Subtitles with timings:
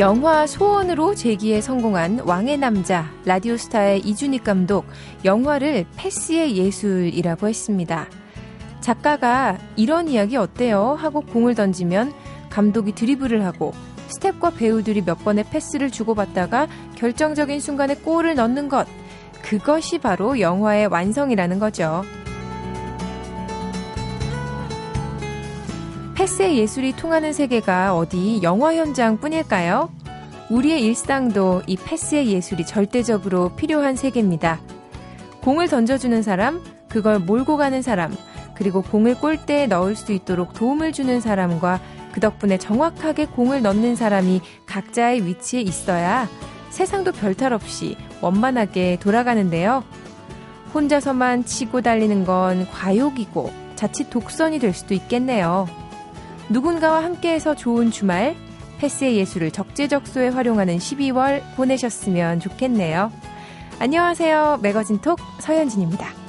[0.00, 4.86] 영화 소원으로 재기에 성공한 왕의 남자 라디오스타의 이준익 감독
[5.26, 8.08] 영화를 패스의 예술이라고 했습니다.
[8.80, 10.96] 작가가 이런 이야기 어때요?
[10.98, 12.14] 하고 공을 던지면
[12.48, 13.74] 감독이 드리블을 하고
[14.06, 18.86] 스텝과 배우들이 몇 번의 패스를 주고받다가 결정적인 순간에 골을 넣는 것.
[19.42, 22.06] 그것이 바로 영화의 완성이라는 거죠.
[26.30, 29.90] 패스의 예술이 통하는 세계가 어디 영화 현장 뿐일까요?
[30.48, 34.60] 우리의 일상도 이 패스의 예술이 절대적으로 필요한 세계입니다.
[35.42, 38.16] 공을 던져주는 사람, 그걸 몰고 가는 사람,
[38.54, 41.80] 그리고 공을 골대에 넣을 수 있도록 도움을 주는 사람과
[42.12, 46.28] 그 덕분에 정확하게 공을 넣는 사람이 각자의 위치에 있어야
[46.70, 49.82] 세상도 별탈 없이 원만하게 돌아가는데요.
[50.74, 55.66] 혼자서만 치고 달리는 건 과욕이고 자칫 독선이 될 수도 있겠네요.
[56.50, 58.34] 누군가와 함께해서 좋은 주말,
[58.78, 63.12] 패스의 예술을 적재적소에 활용하는 12월 보내셨으면 좋겠네요.
[63.78, 64.58] 안녕하세요.
[64.60, 66.19] 매거진 톡 서현진입니다.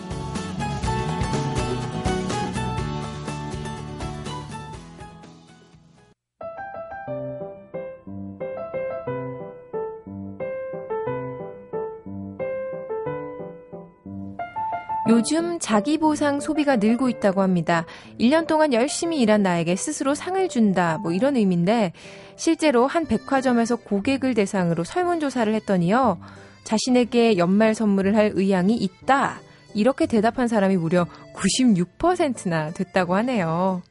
[15.12, 17.86] 요즘 자기 보상 소비가 늘고 있다고 합니다.
[18.18, 21.92] 1년 동안 열심히 일한 나에게 스스로 상을 준다, 뭐 이런 의미인데,
[22.38, 26.18] 실제로 한 백화점에서 고객을 대상으로 설문조사를 했더니요,
[26.64, 29.42] 자신에게 연말 선물을 할 의향이 있다.
[29.74, 33.82] 이렇게 대답한 사람이 무려 96%나 됐다고 하네요.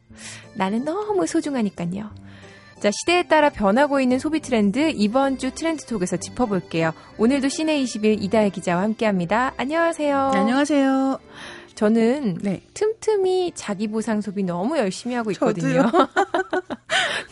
[0.54, 2.10] 나는 너무 소중하니까요.
[2.80, 6.92] 자, 시대에 따라 변하고 있는 소비 트렌드 이번 주 트렌드 톡에서 짚어볼게요.
[7.18, 9.52] 오늘도 시내 20일 이다혜 기자와 함께합니다.
[9.58, 10.30] 안녕하세요.
[10.32, 11.19] 네, 안녕하세요.
[11.74, 12.62] 저는 네.
[12.72, 15.90] 틈틈이 자기 보상 소비 너무 열심히 하고 있거든요.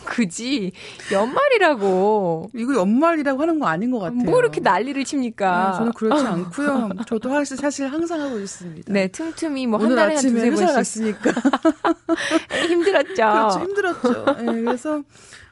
[0.05, 0.71] 그지
[1.11, 4.23] 연말이라고 이거 연말이라고 하는 거 아닌 것 같아요.
[4.23, 5.71] 뭐 이렇게 난리를 칩니까?
[5.71, 6.89] 네, 저는 그렇지 않고요.
[7.07, 8.91] 저도 사실 항상 하고 있습니다.
[8.91, 11.31] 네, 틈틈이 뭐 한 달에 한 두세 번씩 갔으니까
[12.67, 13.13] 힘들었죠.
[13.15, 14.25] 그렇죠, 힘들었죠.
[14.39, 15.03] 네, 그래서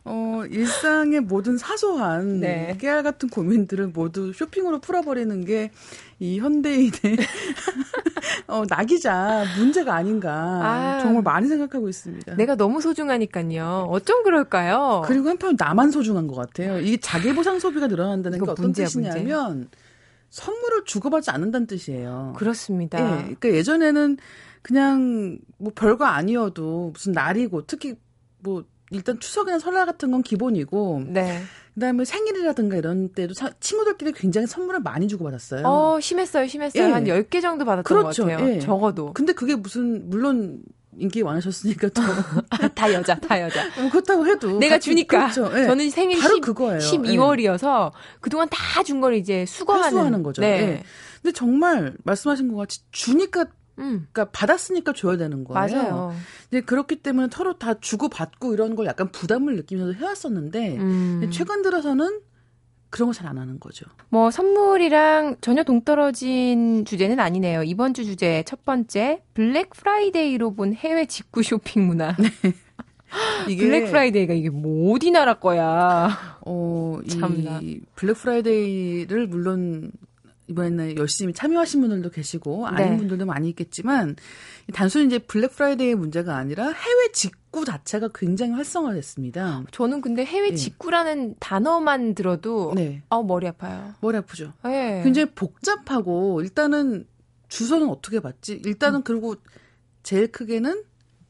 [0.09, 2.78] 어, 일상의 모든 사소한 네.
[2.80, 5.72] 깨알 같은 고민들을 모두 쇼핑으로 풀어버리는 게
[6.20, 6.92] 이 현대인의
[8.48, 12.36] 어, 낙이자 문제가 아닌가 아, 정말 많이 생각하고 있습니다.
[12.36, 13.88] 내가 너무 소중하니까요.
[13.90, 15.04] 어쩜 그럴까요?
[15.06, 16.80] 그리고 한편 나만 소중한 것 같아요.
[16.80, 19.70] 이게 자기 보상 소비가 늘어난다는 게 어떤 문제야, 뜻이냐면 문제.
[20.30, 22.34] 선물을 주고받지 않는다는 뜻이에요.
[22.38, 23.00] 그렇습니다.
[23.00, 24.18] 예, 그러니까 예전에는
[24.62, 27.96] 그냥 뭐 별거 아니어도 무슨 날이고 특히
[28.40, 31.04] 뭐 일단 추석이나 설날 같은 건 기본이고.
[31.08, 31.42] 네.
[31.78, 35.62] 그다음에 생일이라든가 이런 때도 사, 친구들끼리 굉장히 선물을 많이 주고 받았어요.
[35.68, 36.48] 어, 심했어요.
[36.48, 36.88] 심했어요.
[36.88, 36.92] 예.
[36.92, 38.24] 한 10개 정도 받았던 그렇죠.
[38.26, 38.56] 것 같아요.
[38.56, 38.60] 예.
[38.60, 39.14] 적어도.
[39.14, 40.64] 근데 그게 무슨 물론
[40.98, 42.02] 인기 많으셨으니까 또.
[42.74, 43.64] 다 여자, 다 여자.
[43.80, 44.58] 뭐 그렇다고 해도.
[44.58, 45.30] 내가 주니까.
[45.32, 45.52] 그렇죠.
[45.56, 45.68] 예.
[45.68, 46.80] 저는 생일 바로 10, 그거예요.
[46.80, 47.98] 12월이어서 예.
[48.22, 49.90] 그동안 다 준 걸 이제 수거하는.
[49.92, 50.42] 수거하는 거죠.
[50.42, 50.48] 네.
[50.48, 50.84] 예.
[51.22, 53.46] 근데 정말 말씀하신 것 같이 주니까
[53.80, 54.08] 음.
[54.12, 55.60] 그러니까 받았으니까 줘야 되는 거예요.
[55.76, 56.14] 맞아요.
[56.50, 61.30] 이제 그렇기 때문에 서로 다 주고 받고 이런 걸 약간 부담을 느끼면서 해왔었는데 음.
[61.32, 62.22] 최근 들어서는
[62.90, 63.86] 그런 거 잘 안 하는 거죠.
[64.10, 67.64] 뭐 선물이랑 전혀 동떨어진 주제는 아니네요.
[67.64, 72.16] 이번 주 주제 첫 번째 블랙 프라이데이로 본 해외 직구 쇼핑 문화.
[72.18, 72.30] 네.
[73.50, 76.38] 이게 블랙 프라이데이가 이게 뭐 어디 나라 거야?
[76.46, 77.60] 어, 참나.
[77.62, 79.92] 이 블랙 프라이데이를 물론
[80.47, 82.97] 이번에는 열심히 참여하신 분들도 계시고 아닌 네.
[82.97, 84.16] 분들도 많이 있겠지만
[84.74, 89.66] 단순히 이제 블랙 프라이데이의 문제가 아니라 해외 직구 자체가 굉장히 활성화됐습니다.
[89.72, 90.56] 저는 근데 해외 네.
[90.56, 91.36] 직구라는 네.
[91.40, 93.02] 단어만 들어도 네.
[93.09, 93.94] 아 머리 아파요.
[94.02, 94.53] 머리 아프죠.
[94.63, 95.02] 네.
[95.03, 97.06] 굉장히 복잡하고 일단은
[97.50, 98.62] 주소는 어떻게 받지?
[98.66, 99.03] 일단은 음.
[99.03, 99.36] 그리고
[100.03, 100.84] 제일 크게는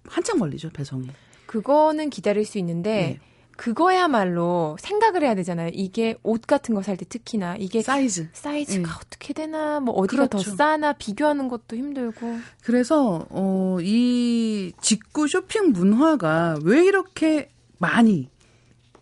[0.06, 1.08] 한참 걸리죠 배송이.
[1.48, 3.27] 그거는 기다릴 수 있는데 네.
[3.58, 5.72] 그거야말로 생각을 해야 되잖아요.
[5.74, 8.94] 이게 옷 같은 거 살 때 특히나 이게 사이즈 사이즈가 네.
[9.02, 10.50] 어떻게 되나 뭐 어디가 그렇죠.
[10.52, 12.38] 더 싸나 비교하는 것도 힘들고.
[12.64, 17.50] 그래서 어 이 직구 쇼핑 문화가 왜 이렇게
[17.80, 18.30] 많이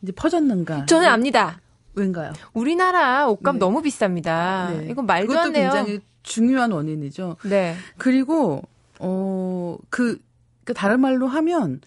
[0.02, 0.86] 이제 퍼졌는가?
[0.86, 1.60] 저는 압니다.
[1.94, 2.34] 왠가요?
[2.54, 3.60] 우리나라 옷값 네.
[3.60, 4.78] 너무 비쌉니다.
[4.80, 4.88] 네.
[4.90, 5.72] 이건 말도 안 돼요.
[5.72, 7.38] 굉장히 중요한 원인이죠.
[7.44, 7.75] 네.
[7.98, 8.63] 그리고
[9.00, 10.19] 어그
[10.66, 11.81] 그 다른 말로 하면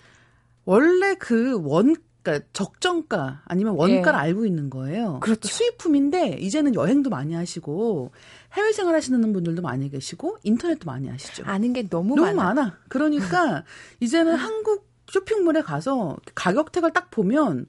[0.64, 1.94] 원래 그 원
[2.28, 4.22] 그러니까 적정가 아니면 원가를 예.
[4.22, 5.20] 알고 있는 거예요.
[5.20, 5.48] 그렇죠.
[5.48, 8.12] 수입품인데 이제는 여행도 많이 하시고
[8.54, 11.44] 해외 생활 하시는 분들도 많이 계시고 인터넷도 많이 하시죠.
[11.46, 12.54] 아는 게 너무, 너무 많아.
[12.54, 12.78] 많아.
[12.88, 13.64] 그러니까
[14.00, 17.66] 이제는 한국 쇼핑몰에 가서 가격 택을 딱 보면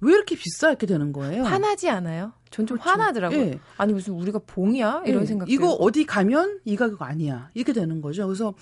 [0.00, 1.44] 왜 이렇게 비싸 이렇게 되는 거예요.
[1.44, 2.32] 화나지 않아요?
[2.50, 2.90] 전좀 그렇죠.
[2.90, 3.40] 화나더라고요.
[3.40, 3.58] 예.
[3.76, 5.26] 아니 무슨 우리가 봉이야 이런 예.
[5.26, 5.50] 생각.
[5.50, 8.26] 이거 어디 가면 이 가격 아니야 이렇게 되는 거죠.
[8.26, 8.54] 그래서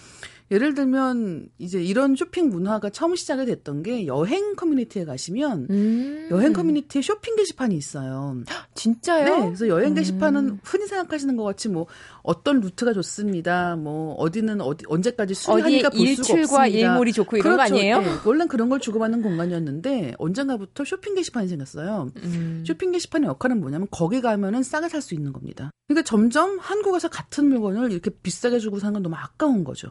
[0.53, 6.29] 예를 들면 이제 이런 쇼핑 문화가 처음 시작이 됐던 게 여행 커뮤니티에 가시면 음.
[6.31, 8.37] 여행 커뮤니티에 쇼핑 게시판이 있어요.
[8.75, 9.25] 진짜요?
[9.25, 9.45] 네.
[9.47, 10.61] 그래서 여행 게시판은 음.
[10.63, 11.87] 흔히 생각하시는 것 같이 뭐
[12.23, 13.77] 어떤 루트가 좋습니다.
[13.77, 16.39] 뭐 어디는 어디 언제까지 수리하니까 볼 수가 없습니다.
[16.41, 17.73] 일출과 일몰이 좋고 이런 그렇죠.
[17.73, 18.01] 거 아니에요?
[18.01, 18.07] 네.
[18.27, 22.11] 원래 그런 걸 주고받는 공간이었는데 언젠가부터 쇼핑 게시판이 생겼어요.
[22.23, 22.63] 음.
[22.67, 25.73] 쇼핑 게시판의 역할은 뭐냐면 거기 가면은 싸게 살 수 있는 겁니다.
[25.89, 29.89] 그러니까 점점 한국에서 같은 물건을 이렇게 비싸게 주고 사는 건 너무 아까운 거죠.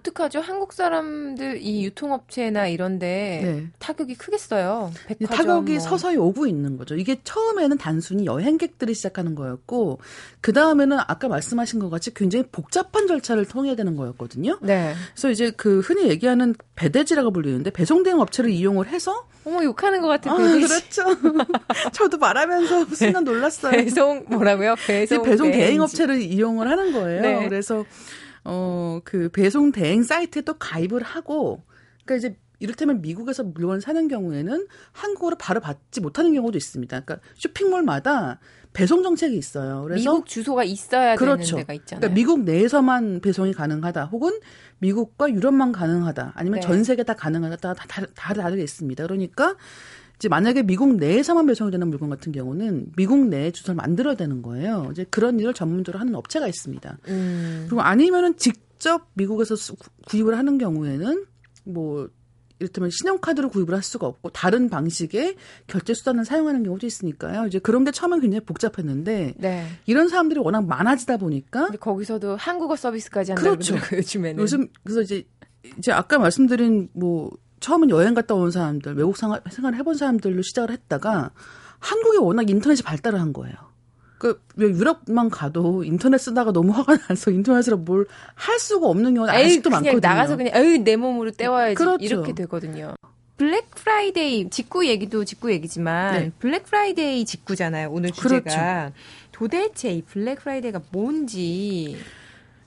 [0.00, 0.40] 어떡하죠?
[0.40, 3.66] 한국 사람들 이 유통업체나 이런데 네.
[3.78, 4.92] 타격이 크겠어요.
[5.06, 5.80] 백화점, 타격이 뭐.
[5.80, 6.96] 서서히 오고 있는 거죠.
[6.96, 10.00] 이게 처음에는 단순히 여행객들이 시작하는 거였고
[10.40, 14.58] 그 다음에는 아까 말씀하신 것 같이 굉장히 복잡한 절차를 통해야 되는 거였거든요.
[14.62, 14.94] 네.
[15.14, 20.08] 그래서 이제 그 흔히 얘기하는 배대지라고 불리는데 배송 대행 업체를 이용을 해서 어머 욕하는 것
[20.08, 21.04] 같은 아, 그렇죠.
[21.92, 23.72] 저도 말하면서 순간 놀랐어요.
[23.72, 24.74] 배송 뭐라고요?
[24.86, 27.22] 배송 배송 대행 업체를 이용을 하는 거예요.
[27.22, 27.48] 네.
[27.48, 27.84] 그래서
[28.50, 31.62] 어, 그 배송 대행 사이트에 또 가입을 하고,
[32.04, 37.00] 그러니까 이제 이를테면 미국에서 물건을 사는 경우에는 한국으로 바로 받지 못하는 경우도 있습니다.
[37.00, 38.38] 그러니까 쇼핑몰마다
[38.72, 39.82] 배송 정책이 있어요.
[39.82, 41.56] 그래서 미국 주소가 있어야 그렇죠.
[41.56, 42.00] 되는 데가 있잖아요.
[42.00, 44.06] 그러니까 미국 내에서만 배송이 가능하다.
[44.06, 44.38] 혹은
[44.78, 46.32] 미국과 유럽만 가능하다.
[46.36, 46.66] 아니면 네.
[46.66, 47.56] 전 세계 다 가능하다.
[47.56, 49.04] 다, 다, 다 다르게 있습니다.
[49.04, 49.56] 그러니까
[50.20, 54.90] 이제 만약에 미국 내에서만 배송이 되는 물건 같은 경우는 미국 내에 주소를 만들어야 되는 거예요.
[54.92, 56.98] 이제 그런 일을 전문적으로 하는 업체가 있습니다.
[57.08, 57.64] 음.
[57.66, 59.54] 그리고 아니면은 직접 미국에서
[60.08, 61.24] 구입을 하는 경우에는
[61.64, 62.10] 뭐
[62.58, 65.36] 이를테면 신용카드로 구입을 할 수가 없고 다른 방식의
[65.66, 67.46] 결제 수단을 사용하는 경우도 있으니까요.
[67.46, 69.66] 이제 그런 게 처음엔 굉장히 복잡했는데 네.
[69.86, 73.76] 이런 사람들이 워낙 많아지다 보니까 거기서도 한국어 서비스까지 한다고 그렇죠.
[73.96, 75.24] 요즘에는 요즘 그래서 이제
[75.78, 80.70] 이제 아까 말씀드린 뭐 처음엔 여행 갔다 온 사람들, 외국 생활, 생활을 해본 사람들로 시작을
[80.70, 81.30] 했다가
[81.78, 83.54] 한국에 워낙 인터넷이 발달을 한 거예요.
[84.18, 89.32] 그, 왜 유럽만 가도 인터넷 쓰다가 너무 화가 나서 인터넷으로 뭘 할 수가 없는 경우가
[89.32, 90.00] 아직도 그냥 많거든요.
[90.08, 91.74] 나가서 그냥, 에이, 내 몸으로 때워야지.
[91.74, 92.04] 그렇죠.
[92.04, 92.94] 이렇게 되거든요.
[93.38, 96.32] 블랙 프라이데이, 직구 얘기도 직구 얘기지만, 네.
[96.38, 97.88] 블랙 프라이데이 직구잖아요.
[97.90, 98.40] 오늘 주제가.
[98.42, 98.92] 그렇죠.
[99.32, 101.96] 도대체 이 블랙 프라이데이가 뭔지.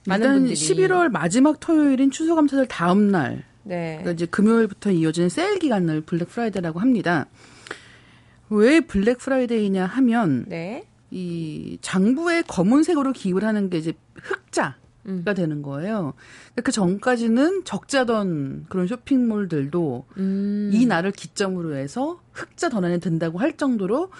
[0.06, 0.54] 많은 일단 분들이.
[0.56, 3.98] 11월 마지막 목요일인 추수감사절 다음 날 네.
[3.98, 7.26] 그러니까 이제 금요일부터 이어지는 세일 기간을 블랙 프라이데이라고 합니다.
[8.50, 10.86] 왜 블랙 프라이데이냐 하면 네.
[11.10, 14.76] 이 장부에 검은색으로 기입을 하는 게 이제 흑자가
[15.06, 15.24] 음.
[15.24, 16.14] 되는 거예요.
[16.52, 20.70] 그러니까 그 전까지는 적자던 그런 쇼핑몰들도 음.
[20.72, 24.10] 이 날을 기점으로 해서 흑자 전환이 된다고 할 정도로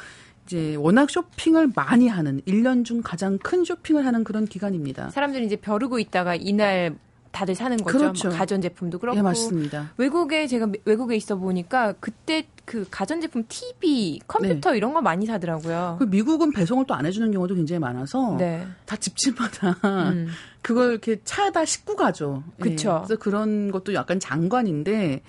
[0.46, 5.10] 이제 워낙 쇼핑을 많이 하는 1년 중 가장 큰 쇼핑을 하는 그런 기간입니다.
[5.10, 6.96] 사람들이 이제 벼르고 있다가 이날
[7.34, 7.98] 다들 사는 거죠.
[7.98, 8.28] 그렇죠.
[8.28, 9.18] 뭐 가전제품도 그렇고.
[9.18, 9.90] 예, 맞습니다.
[9.96, 14.76] 외국에 제가 외국에 있어 보니까 그때 그 가전제품 TV, 컴퓨터 네.
[14.76, 15.96] 이런 거 많이 사더라고요.
[15.98, 18.64] 그 미국은 배송을 또 안 해주는 경우도 굉장히 많아서 네.
[18.86, 19.76] 다 집집마다
[20.12, 20.28] 음.
[20.62, 22.44] 그걸 이렇게 차에다 싣고 가죠.
[22.60, 22.92] 그렇죠.
[22.92, 22.98] 네.
[23.04, 25.22] 그래서 그런 것도 약간 장관인데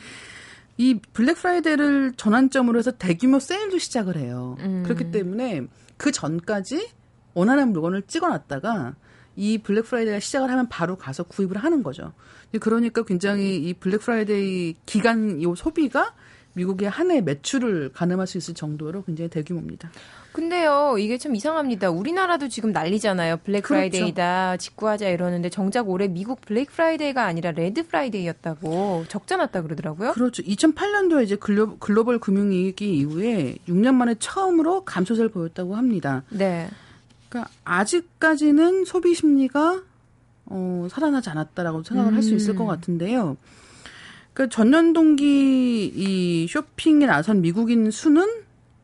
[0.77, 4.57] 이 블랙 프라이데이를 전환점으로 해서 대규모 세일도 시작을 해요.
[4.59, 4.83] 음.
[4.83, 5.63] 그렇기 때문에
[5.97, 6.87] 그 전까지
[7.33, 8.93] 원하는 물건을 찍어놨다가
[9.35, 12.13] 이 블랙 프라이데이가 시작을 하면 바로 가서 구입을 하는 거죠.
[12.59, 16.13] 그러니까 굉장히 이 블랙 프라이데이 기간 이 소비가
[16.53, 19.91] 미국의 한 해 매출을 가늠할 수 있을 정도로 굉장히 대규모입니다.
[20.31, 21.91] 근데요, 이게 참 이상합니다.
[21.91, 23.37] 우리나라도 지금 난리잖아요.
[23.37, 23.67] 블랙 그렇죠.
[23.67, 24.61] 프라이데이다, 그렇죠.
[24.61, 30.11] 직구하자 이러는데 정작 올해 미국 블랙 프라이데이가 아니라 레드 프라이데이였다고 적자 났다 그러더라고요.
[30.11, 30.43] 그렇죠.
[30.43, 36.23] 2008년도에 이제 글로, 글로벌 금융위기 이후에 6년 만에 처음으로 감소세를 보였다고 합니다.
[36.29, 36.69] 네.
[37.29, 39.81] 그러니까 아직까지는 소비 심리가
[40.45, 42.15] 어, 살아나지 않았다라고 생각을 음.
[42.15, 43.37] 할수 있을 것 같은데요.
[44.33, 48.25] 그러니까 전년 동기 이 쇼핑에 나선 미국인 수는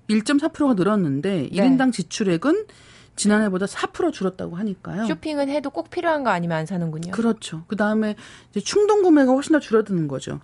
[0.10, 1.50] 1.4%가 늘었는데 네.
[1.50, 2.65] 1인당 지출액은
[3.15, 5.05] 지난해보다 4% 줄었다고 하니까요.
[5.05, 7.12] 쇼핑은 해도 꼭 필요한 거 아니면 안 사는군요.
[7.12, 7.63] 그렇죠.
[7.67, 8.15] 그 다음에
[8.63, 10.39] 충동 구매가 훨씬 더 줄어드는 거죠.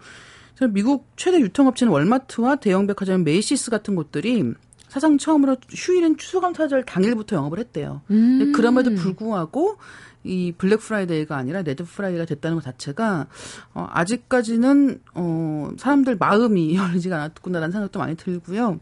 [0.70, 4.54] 미국 최대 유통업체는 월마트와 대형 백화점 메이시스 같은 곳들이
[4.98, 8.02] 사상 처음으로 휴일인 추수감사절 당일부터 영업을 했대요.
[8.10, 8.52] 음.
[8.52, 9.78] 그럼에도 불구하고
[10.24, 13.28] 이 블랙 프라이데이가 아니라 레드 프라이데이가 됐다는 것 자체가
[13.76, 18.80] 어, 아직까지는 어, 사람들 마음이 열리지가 않았구나라는 생각도 많이 들고요.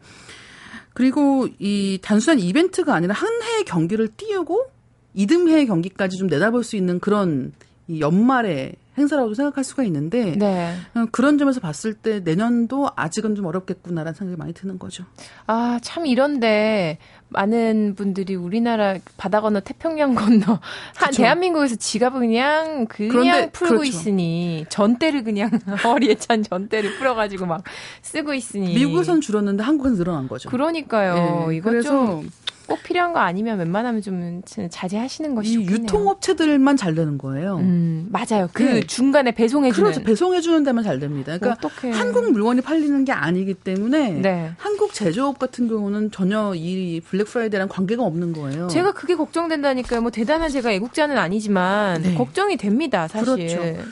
[0.94, 4.72] 그리고 이 단순한 이벤트가 아니라 한 해의 경기를 띄우고
[5.16, 7.52] 이듬해의 경기까지 좀 내다볼 수 있는 그런
[7.90, 10.74] 이 연말에 행사라고 생각할 수가 있는데 네.
[10.96, 15.04] 어, 그런 점에서 봤을 때 내년도 아직은 좀 어렵겠구나라는 생각이 많이 드는 거죠.
[15.48, 16.98] 아, 참 이런데
[17.30, 20.60] 많은 분들이 우리나라 바다 건너 태평양 건너
[20.96, 21.12] 한.
[21.12, 23.90] 대한민국에서 지갑을 그냥 그냥 그런데, 풀고 그렇죠.
[23.90, 25.50] 있으니 전대를 그냥
[25.84, 27.64] 허리에 찬 전대를 풀어가지고 막
[28.02, 30.50] 쓰고 있으니 미국에선 줄었는데 한국에서 늘어난 거죠.
[30.50, 31.48] 그러니까요.
[31.50, 32.30] 네, 이거 좀
[32.68, 37.58] 꼭 필요한 거 아니면 웬만하면 좀 자제하시는 것이 이 유통업체들만 잘 되는 거예요.
[37.58, 38.50] 음, 맞아요.
[38.54, 38.80] 그 네.
[38.82, 40.04] 중간에 배송해 주는 그렇죠.
[40.04, 41.38] 배송해 주는 데만 잘 됩니다.
[41.38, 41.94] 그러니까 어떡해.
[41.94, 44.52] 한국 물건이 팔리는 게 아니기 때문에 네.
[44.58, 48.68] 한국 제조업 같은 경우는 전혀 이 블랙 프라이데랑 관계가 없는 거예요.
[48.68, 50.02] 제가 그게 걱정된다니까요.
[50.02, 52.16] 뭐 대단한 제가 애국자는 아니지만 네.
[52.16, 53.36] 걱정이 됩니다, 사실.
[53.36, 53.84] 그렇죠.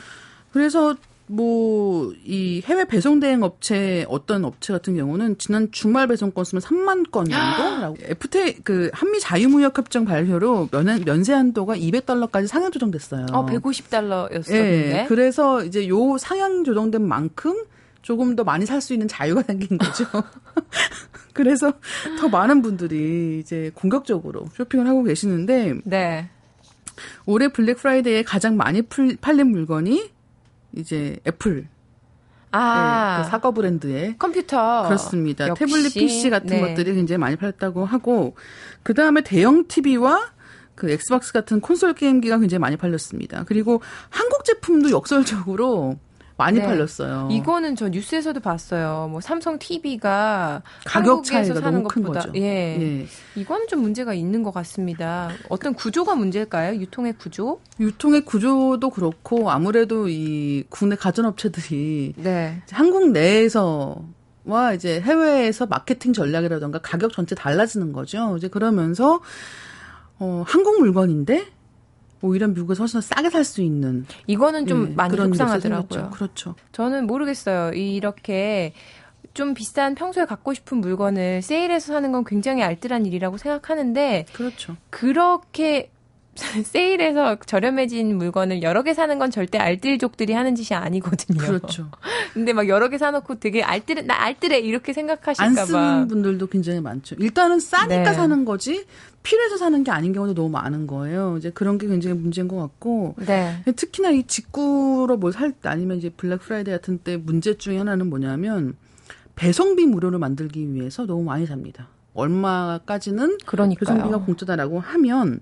[0.52, 0.94] 그래서
[1.26, 7.10] 뭐 이 해외 배송 대행 업체 어떤 업체 같은 경우는 지난 주말 배송 건수는 3만
[7.10, 13.26] 건 정도라고 FTA 그 한미 자유무역 협정 발효로 면 면세 한도가 200달러까지 상향 조정됐어요.
[13.32, 14.50] 어, 150달러였었는데.
[14.50, 17.64] 네, 그래서 이제 요 상향 조정된 만큼
[18.02, 20.04] 조금 더 많이 살 수 있는 자유가 생긴 거죠.
[21.32, 21.72] 그래서
[22.20, 26.28] 더 많은 분들이 이제 공격적으로 쇼핑을 하고 계시는데 네.
[27.26, 28.82] 올해 블랙 프라이데이에 가장 많이
[29.20, 30.13] 팔린 물건이
[30.76, 31.66] 이제 애플
[32.50, 35.48] 아, 네, 그 사과 브랜드의 컴퓨터 그렇습니다.
[35.48, 35.64] 역시.
[35.64, 36.60] 태블릿 PC 같은 네.
[36.60, 38.36] 것들이 굉장히 많이 팔렸다고 하고
[38.84, 40.32] 그 다음에 대형 TV와
[40.76, 43.44] 그 엑스박스 같은 콘솔 게임기가 굉장히 많이 팔렸습니다.
[43.44, 45.98] 그리고 한국 제품도 역설적으로
[46.36, 46.66] 많이 네.
[46.66, 47.28] 팔렸어요.
[47.30, 49.08] 이거는 저 뉴스에서도 봤어요.
[49.10, 52.32] 뭐 삼성 TV가 가격 차이가 사는 너무 것보다 큰 거죠.
[52.34, 53.02] 예.
[53.02, 53.06] 예.
[53.36, 55.30] 이거는 좀 문제가 있는 것 같습니다.
[55.48, 56.80] 어떤 구조가 문제일까요?
[56.80, 57.60] 유통의 구조?
[57.78, 62.62] 유통의 구조도 그렇고 아무래도 이 국내 가전업체들이 네.
[62.70, 64.04] 한국 내에서
[64.44, 68.36] 와 이제 해외에서 마케팅 전략이라던가 가격 전체 달라지는 거죠.
[68.36, 69.20] 이제 그러면서
[70.18, 71.46] 어 한국 물건인데
[72.24, 76.10] 오히려 미국에서 훨씬 더 싸게 살 수 있는 이거는 좀 네, 많이 속상하더라고요.
[76.10, 76.54] 그렇죠.
[76.72, 77.72] 저는 모르겠어요.
[77.74, 78.72] 이렇게
[79.34, 84.76] 좀 비싼 평소에 갖고 싶은 물건을 세일해서 사는 건 굉장히 알뜰한 일이라고 생각하는데 그렇죠.
[84.90, 85.90] 그렇게
[86.64, 91.38] 세일해서 저렴해진 물건을 여러 개 사는 건 절대 알뜰족들이 하는 짓이 아니거든요.
[91.38, 91.90] 그렇죠.
[92.32, 95.60] 근데 막 여러 개 사놓고 되게 알뜰해, 나 알뜰해 이렇게 생각하실까봐.
[95.60, 97.14] 안 쓰는 분들도 굉장히 많죠.
[97.20, 98.14] 일단은 싸니까 네.
[98.14, 98.84] 사는 거지
[99.24, 101.36] 필요해서 사는 게 아닌 경우도 너무 많은 거예요.
[101.38, 103.16] 이제 그런 게 굉장히 문제인 것 같고.
[103.26, 103.62] 네.
[103.74, 108.08] 특히나 이 직구로 뭘 살 때 아니면 이제 블랙 프라이데이 같은 때 문제 중에 하나는
[108.08, 108.76] 뭐냐면
[109.34, 111.88] 배송비 무료를 만들기 위해서 너무 많이 삽니다.
[112.14, 113.96] 얼마까지는 그러니까요.
[113.96, 115.40] 배송비가 공짜다라고 하면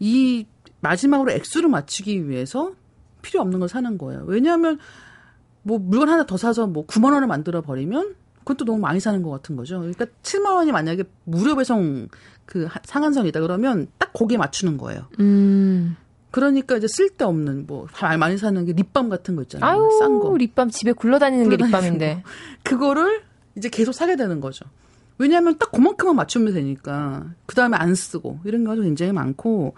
[0.00, 0.46] 이
[0.80, 2.72] 마지막으로 액수를 맞추기 위해서
[3.20, 4.24] 필요 없는 걸 사는 거예요.
[4.26, 4.78] 왜냐하면
[5.62, 9.30] 뭐 물건 하나 더 사서 뭐 9만 원을 만들어 버리면 그것도 너무 많이 사는 것
[9.30, 9.78] 같은 거죠.
[9.78, 12.08] 그러니까 7만 원이 만약에 무료 배송
[12.46, 15.06] 그 상한선이다 그러면 딱 거기에 맞추는 거예요.
[15.20, 15.96] 음.
[16.30, 17.86] 그러니까 이제 쓸데없는 뭐
[18.18, 19.70] 많이 사는 게 립밤 같은 거 있잖아요.
[19.70, 20.34] 아유, 싼 거.
[20.36, 22.22] 립밤 집에 굴러다니는 게 립밤인데.
[22.62, 23.22] 그거를
[23.56, 24.64] 이제 계속 사게 되는 거죠.
[25.18, 29.74] 왜냐하면 딱 그만큼만 맞추면 되니까 그 다음에 안 쓰고 이런 경우도 굉장히 많고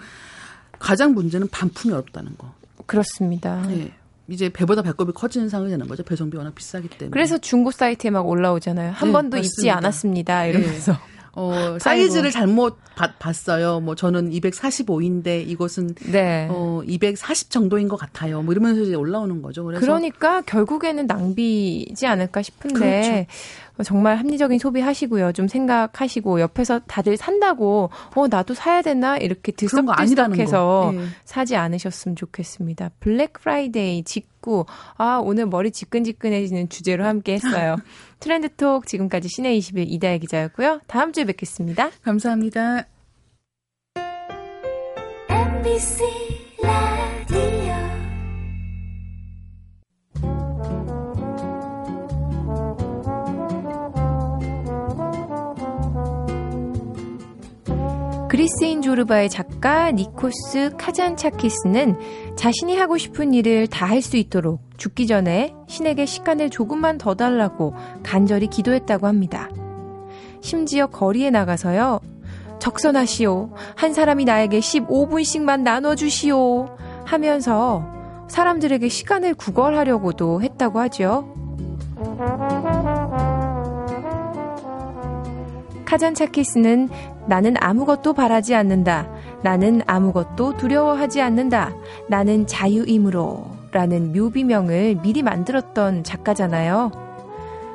[0.78, 2.52] 가장 문제는 반품이 어렵다는 거.
[2.86, 3.62] 그렇습니다.
[3.66, 3.92] 네.
[4.28, 6.02] 이제 배보다 배꼽이 커지는 상황이 되는 거죠.
[6.02, 7.10] 배송비 워낙 비싸기 때문에.
[7.10, 8.92] 그래서 중고 사이트에 막 올라오잖아요.
[8.92, 9.46] 한 네, 번도 맞습니다.
[9.60, 10.46] 입지 않았습니다.
[10.46, 10.92] 이러면서.
[10.92, 10.98] 네.
[11.36, 13.80] 어, 사이즈를 잘못 바, 봤어요.
[13.80, 16.46] 뭐 저는 245인데 이것은 네.
[16.50, 18.42] 어, 240 정도인 것 같아요.
[18.42, 19.64] 뭐 이러면서 이제 올라오는 거죠.
[19.64, 23.26] 그래서 그러니까 결국에는 낭비지 않을까 싶은데 그렇죠.
[23.82, 25.32] 정말 합리적인 소비하시고요.
[25.32, 31.04] 좀 생각하시고 옆에서 다들 산다고 어 나도 사야 되나 이렇게 들썩들썩해서 네.
[31.24, 32.90] 사지 않으셨으면 좋겠습니다.
[33.00, 34.66] 블랙 프라이데이 직구
[34.96, 37.76] 아 오늘 머리 지끈지끈해지는 주제로 함께 했어요.
[38.20, 40.80] 트렌드톡 지금까지 시내 20일 이다혜 기자였고요.
[40.86, 41.90] 다음 주에 뵙겠습니다.
[42.02, 42.86] 감사합니다.
[45.28, 46.04] MBC
[58.34, 65.54] 그리스인 조르바의 작가 니코스 카잔차키스는 자신이 하고 싶은 일을 다 할 수 있도록 죽기 전에
[65.68, 69.48] 신에게 시간을 조금만 더 달라고 간절히 기도했다고 합니다.
[70.40, 72.00] 심지어 거리에 나가서요.
[72.58, 73.50] 적선하시오.
[73.76, 76.76] 한 사람이 나에게 15분씩만 나눠주시오.
[77.04, 77.86] 하면서
[78.26, 81.32] 사람들에게 시간을 구걸하려고도 했다고 하죠.
[85.84, 86.88] 카잔차키스는
[87.26, 89.08] 나는 아무것도 바라지 않는다.
[89.42, 91.74] 나는 아무것도 두려워하지 않는다.
[92.08, 93.54] 나는 자유이므로.
[93.72, 96.92] 라는 묘비명을 미리 만들었던 작가잖아요.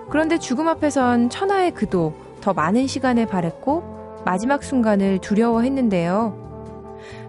[0.10, 6.50] 그런데 죽음 앞에선 천하의 그도 더 많은 시간을 바랬고 마지막 순간을 두려워했는데요.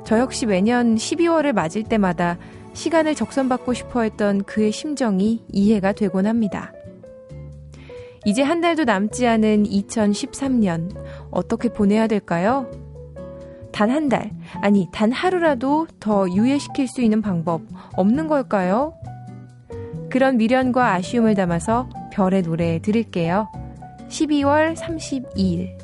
[0.05, 2.39] 저 역시 매년 12월을 맞을 때마다
[2.73, 6.73] 시간을 적선받고 싶어 했던 그의 심정이 이해가 되곤 합니다.
[8.25, 10.95] 이제 한 달도 남지 않은 2013년
[11.31, 12.71] 어떻게 보내야 될까요?
[13.73, 17.63] 단 한 달, 아니, 단 하루라도 더 유예시킬 수 있는 방법
[17.97, 18.95] 없는 걸까요?
[20.11, 23.49] 그런 미련과 아쉬움을 담아서 별의 노래 들을게요.
[24.09, 25.80] 12월 32일.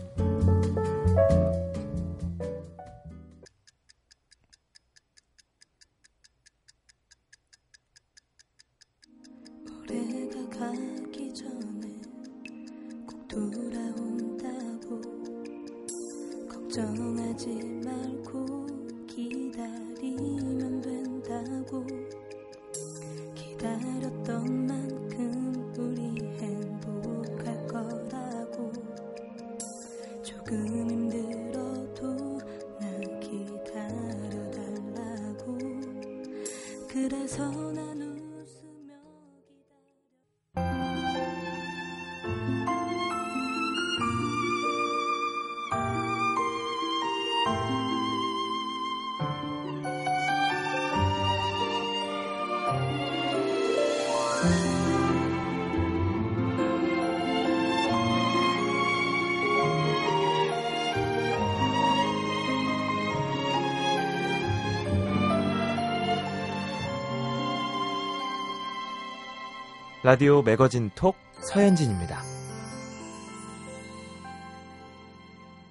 [70.07, 72.23] 라디오 매거진 톡 서현진입니다.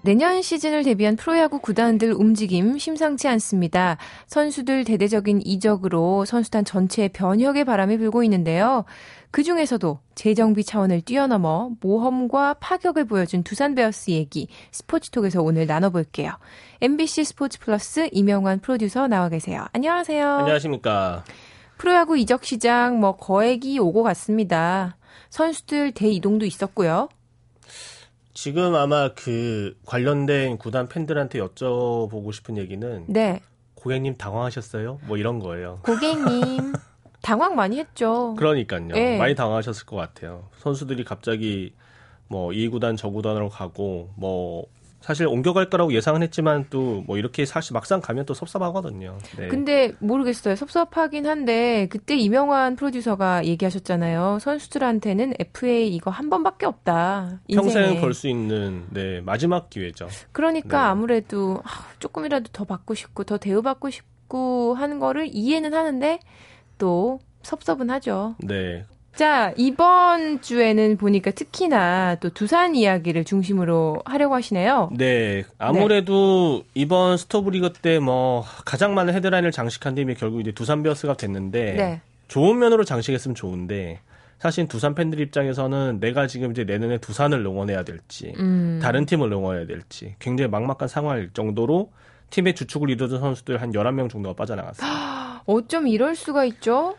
[0.01, 3.95] 내년 시즌을 대비한 프로야구 구단들 움직임 심상치 않습니다.
[4.27, 8.83] 선수들 대대적인 이적으로 선수단 전체에 변혁의 바람이 불고 있는데요.
[9.31, 16.33] 그 중에서도 재정비 차원을 뛰어넘어 모험과 파격을 보여준 두산 베어스 얘기 스포츠톡에서 오늘 나눠볼게요.
[16.81, 19.65] MBC 스포츠 플러스 이명환 프로듀서 나와 계세요.
[19.71, 20.29] 안녕하세요.
[20.29, 21.23] 안녕하십니까.
[21.77, 24.97] 프로야구 이적 시장 뭐 거액이 오고 갔습니다.
[25.29, 27.09] 선수들 대이동도 있었고요.
[28.33, 33.41] 지금 아마 그 관련된 구단 팬들한테 여쭤보고 싶은 얘기는 네.
[33.75, 34.99] 고객님 당황하셨어요?
[35.07, 35.79] 뭐 이런 거예요.
[35.83, 36.73] 고객님
[37.21, 38.35] 당황 많이 했죠.
[38.37, 38.87] 그러니까요.
[38.89, 39.17] 네.
[39.17, 40.49] 많이 당황하셨을 것 같아요.
[40.59, 41.73] 선수들이 갑자기
[42.27, 44.65] 뭐 이 구단 저 구단으로 가고 뭐
[45.05, 49.17] 사실 옮겨갈 거라고 예상은 했지만 또 뭐 이렇게 사실 막상 가면 또 섭섭하거든요.
[49.37, 49.47] 네.
[49.49, 50.55] 근데 모르겠어요.
[50.55, 54.39] 섭섭하긴 한데 그때 이명환 프로듀서가 얘기하셨잖아요.
[54.39, 57.41] 선수들한테는 FA 이거 한 번밖에 없다.
[57.53, 58.01] 평생.
[58.01, 60.07] 벌 수 있는 네, 마지막 기회죠.
[60.31, 60.83] 그러니까 네.
[60.89, 66.19] 아무래도 아, 조금이라도 더 받고 싶고 더 대우받고 싶고 하는 거를 이해는 하는데
[66.77, 68.35] 또 섭섭은 하죠.
[68.39, 68.85] 네.
[69.15, 74.91] 자, 이번 주에는 보니까 특히나 또 두산 이야기를 중심으로 하려고 하시네요.
[74.97, 81.15] 네, 아무래도 이번 스토브리그 때 뭐 가장 많은 헤드라인을 장식한 팀이 결국 이제 두산 베어스가
[81.17, 82.01] 됐는데 네.
[82.27, 83.99] 좋은 면으로 장식했으면 좋은데
[84.37, 88.79] 사실 두산 팬들 입장에서는 내가 지금 이제 내년에 두산을 응원해야 될지 음.
[88.81, 91.91] 다른 팀을 응원해야 될지 굉장히 막막한 상황일 정도로
[92.29, 94.87] 팀의 주축을 이루던 선수들 한 11명 정도가 빠져나갔어요.
[95.47, 96.95] 어쩜 이럴 수가 있죠?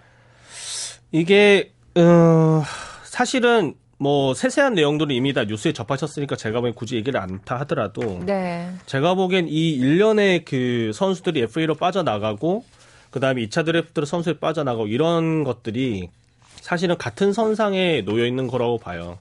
[1.12, 2.62] 이게 어,
[3.04, 8.70] 사실은 뭐 세세한 내용들은 이미 다 뉴스에 접하셨으니까 제가 보기엔 굳이 얘기를 않다 하더라도 네.
[8.84, 12.64] 제가 보기엔 이 일련의 그 선수들이 FA로 빠져나가고
[13.10, 16.10] 그다음에 2차 드래프트로 선수에 빠져나가고 이런 것들이
[16.56, 19.18] 사실은 같은 선상에 놓여 있는 거라고 봐요.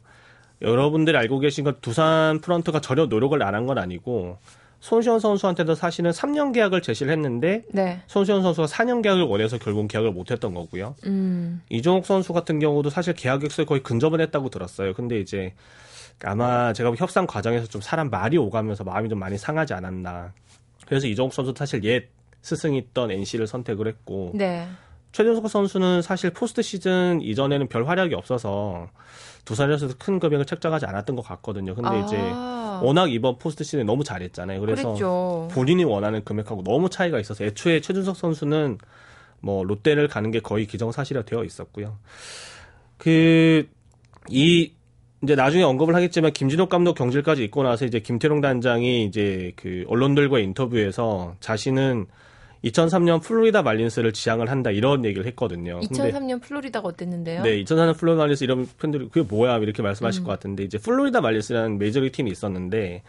[0.61, 4.37] 여러분들이 알고 계신 건 두산 프런트가 전혀 노력을 안 한 건 아니고
[4.85, 8.01] 손시현 선수한테도 사실은 3년 계약을 제시를 했는데 네.
[8.05, 10.95] 손시현 선수가 4년 계약을 원해서 결국 계약을 못 했던 거고요.
[11.07, 11.63] 음.
[11.69, 14.93] 이종욱 선수 같은 경우도 사실 계약 액수에 거의 근접을 했다고 들었어요.
[14.93, 15.55] 근데 이제
[16.23, 20.33] 아마 재계약 협상 과정에서 좀 사람 말이 오가면서 마음이 좀 많이 상하지 않았나.
[20.85, 22.07] 그래서 이종욱 선수 사실 옛
[22.43, 24.67] 스승이던 NC를 선택을 했고 네.
[25.13, 28.87] 최준석 선수는 사실 포스트 시즌 이전에는 별 활약이 없어서
[29.45, 31.75] 두산에서도 큰 금액을 책정하지 않았던 것 같거든요.
[31.75, 34.59] 근데 이제 아, 워낙 이번 포스트 시즌에 너무 잘했잖아요.
[34.59, 35.47] 그래서 그랬죠.
[35.51, 38.79] 본인이 원하는 금액하고 너무 차이가 있어서 애초에 최준석 선수는
[39.39, 41.97] 뭐 롯데를 가는 게 거의 기정사실화 되어 있었고요.
[42.97, 43.67] 그
[44.29, 44.71] 이
[45.23, 50.43] 이제 나중에 언급을 하겠지만 김진욱 감독 경질까지 있고 나서 이제 김태룡 단장이 이제 그 언론들과의
[50.43, 52.05] 인터뷰에서 자신은
[52.65, 55.79] 2003년 플로리다 말린스를 지향을 한다 이런 얘기를 했거든요.
[55.79, 57.43] 근데 2003년 플로리다가 어땠는데요?
[57.43, 61.77] 네, 2004년 플로리다 말린스 이런 팬들이 그게 뭐야 이렇게 말씀하실 것 같은데 이제 플로리다 말린스라는
[61.77, 63.03] 메이저리그 팀이 있었는데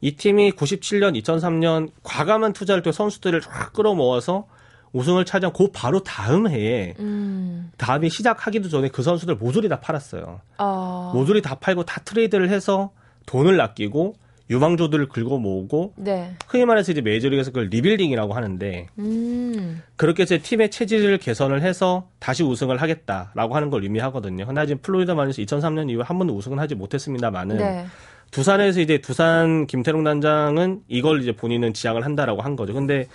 [0.00, 4.46] 이 팀이 97년, 2003년 과감한 투자를 통해 선수들을 쫙 끌어모아서
[4.92, 7.70] 우승을 차지한 그 바로 다음 해에 음.
[7.76, 10.40] 다음이 시작하기도 전에 그 선수들 모조리 다 팔았어요.
[10.56, 11.12] 아.
[11.14, 12.90] 모조리 다 팔고 다 트레이드를 해서
[13.26, 14.14] 돈을 아끼고
[14.50, 16.34] 유망주들을 긁어 모으고 네.
[16.46, 19.82] 흔히 말해서 이제 메이저리그에서 그걸 리빌딩이라고 하는데 음.
[19.96, 24.44] 그렇게 제 팀의 체질을 개선을 해서 다시 우승을 하겠다라고 하는 걸 의미하거든요.
[24.46, 27.86] 하나 지금 플로리다 마린스 2003년 이후에 한 번도 우승은 하지 못했습니다만은 네.
[28.30, 32.72] 두산에서 이제 두산 김태룡 단장은 이걸 이제 본인은 지향을 한다라고 한 거죠.
[32.72, 33.06] 근데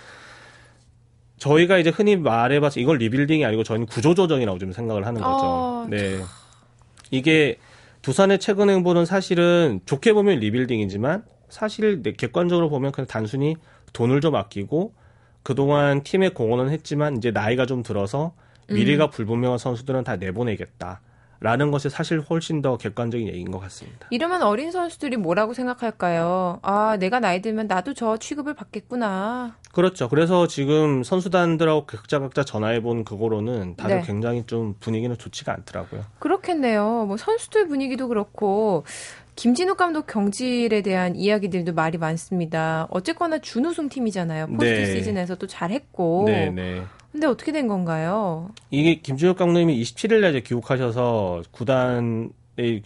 [1.38, 5.44] 저희가 이제 흔히 말해봐서 이걸 리빌딩이 아니고 저희는 구조조정이라고 좀 생각을 하는 거죠.
[5.44, 6.20] 아, 네.
[7.10, 7.58] 이게
[8.04, 13.56] 두산의 최근 행보는 사실은 좋게 보면 리빌딩이지만 사실 네, 객관적으로 보면 그냥 단순히
[13.94, 14.92] 돈을 좀 아끼고
[15.42, 18.34] 그동안 팀에 공헌은 했지만 이제 나이가 좀 들어서
[18.68, 21.00] 미래가 불분명한 선수들은 다 내보내겠다.
[21.40, 24.06] 라는 것이 사실 훨씬 더 객관적인 얘기인 것 같습니다.
[24.10, 26.60] 이러면 어린 선수들이 뭐라고 생각할까요?
[26.62, 29.56] 아, 내가 나이 들면 나도 저 취급을 받겠구나.
[29.72, 30.08] 그렇죠.
[30.08, 34.02] 그래서 지금 선수단들하고 각자 각자 전화해본 그거로는 다들 네.
[34.02, 36.02] 굉장히 좀 분위기는 좋지가 않더라고요.
[36.20, 37.06] 그렇겠네요.
[37.06, 38.84] 뭐 선수들 분위기도 그렇고
[39.36, 42.86] 김진욱 감독 경질에 대한 이야기들도 말이 많습니다.
[42.90, 44.46] 어쨌거나 준우승 팀이잖아요.
[44.48, 44.86] 포스트 네.
[44.86, 46.24] 시즌에서 또 잘했고.
[46.26, 46.82] 네 네.
[47.12, 48.50] 근데 어떻게 된 건가요?
[48.70, 52.28] 이게 김준혁 감독님이 27일날 이제 귀국하셔서 구단에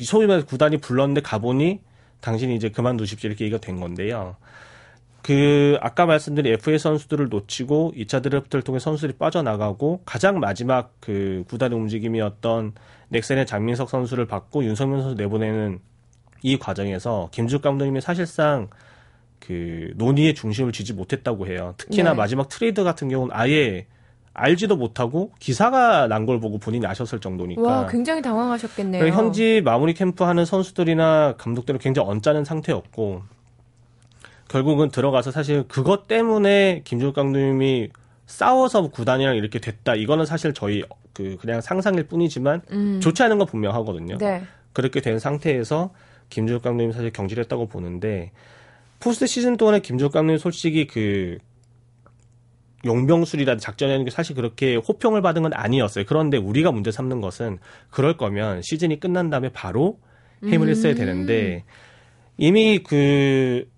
[0.00, 1.80] 소위 말해서 구단이 불렀는데 가보니
[2.20, 4.37] 당신이 이제 그만두십시오 이렇게 얘기가 된 건데요.
[5.22, 11.78] 그 아까 말씀드린 FA 선수들을 놓치고 2차 드래프트를 통해 선수들이 빠져나가고 가장 마지막 그 구단의
[11.78, 12.72] 움직임이었던
[13.08, 15.80] 넥센의 장민석 선수를 받고 윤석민 선수 내보내는
[16.42, 18.68] 이 과정에서 김진욱 감독님이 사실상
[19.40, 21.74] 그 논의의 중심을 쥐지 못했다고 해요.
[21.79, 22.16] 특히나 네.
[22.16, 23.87] 마지막 트레이드 같은 경우는 아예
[24.35, 27.62] 알지도 못하고 기사가 난 걸 보고 본인이 아셨을 정도니까.
[27.62, 29.09] 와, 굉장히 당황하셨겠네요.
[29.09, 33.22] 현지 마무리 캠프 하는 선수들이나 감독들은 굉장히 언짢은 상태였고
[34.48, 37.90] 결국은 들어가서 사실 그것 때문에 김준욱 감독님이
[38.27, 39.94] 싸워서 구단이랑 이렇게 됐다.
[39.94, 43.01] 이거는 사실 저희 그 그냥 상상일 뿐이지만 음.
[43.01, 44.18] 좋지 않은 건 분명하거든요.
[44.18, 44.42] 네.
[44.72, 45.90] 그렇게 된 상태에서
[46.31, 48.33] 김준욱 감독님이 사실 경질했다고 보는데
[49.01, 51.38] 포스트 시즌 동안에 김준욱 감독님 솔직히 그
[52.85, 56.05] 용병술이라든 작전이라는 게 사실 그렇게 호평을 받은 건 아니었어요.
[56.07, 57.59] 그런데 우리가 문제 삼는 것은
[57.91, 59.99] 그럴 거면 시즌이 끝난 다음에 바로
[60.45, 60.97] 해임을 했어야 음.
[60.97, 61.64] 되는데
[62.37, 63.69] 이미 그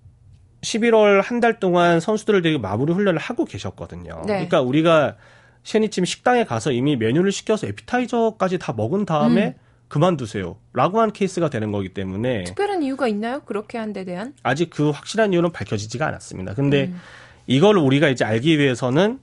[0.62, 4.22] 11월 한 달 동안 선수들을 되게 마무리 훈련을 하고 계셨거든요.
[4.26, 4.34] 네.
[4.34, 5.16] 그러니까 우리가
[5.64, 9.54] 셰니팀 식당에 가서 이미 메뉴를 시켜서 에피타이저까지 다 먹은 다음에 음.
[9.90, 10.56] 그만두세요.
[10.72, 13.40] 라고 한 케이스가 되는 거기 때문에 특별한 이유가 있나요?
[13.40, 14.32] 그렇게 한 데 대한?
[14.44, 16.54] 아직 그 확실한 이유는 밝혀지지가 않았습니다.
[16.54, 17.00] 근데 음.
[17.48, 19.18] 이걸 우리가 이제 알기 위해서는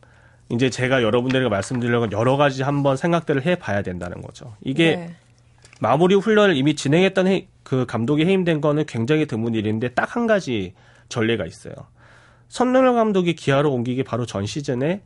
[0.50, 4.56] 이제 제가 여러분들에게 말씀드리려고 여러 가지 한번 생각들을 해 봐야 된다는 거죠.
[4.62, 5.16] 이게 네.
[5.80, 10.74] 마무리 훈련을 이미 진행했던 해- 그 감독이 해임된 거는 굉장히 드문 일인데 딱 한 가지
[11.08, 11.74] 전례가 있어요.
[12.50, 15.02] 선릉 감독이 기아로 옮기기 바로 전 시즌에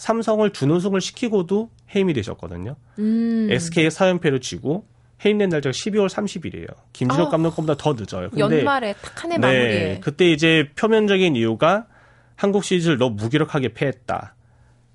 [0.00, 2.76] 삼성을 준우승을 시키고도 해임이 되셨거든요.
[2.98, 3.48] 음.
[3.50, 4.86] SK의 4연패를 쥐고
[5.22, 6.68] 해임된 날짜가 12월 30일이에요.
[6.94, 7.30] 김진욱 아.
[7.30, 8.30] 감독 것보다 더 늦어요.
[8.30, 9.68] 근데 연말에 딱한해 마무리에.
[9.68, 11.86] 네, 그때 이제 표면적인 이유가
[12.34, 14.34] 한국 시리즈를 너무 무기력하게 패했다.